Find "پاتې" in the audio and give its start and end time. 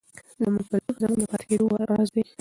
1.31-1.45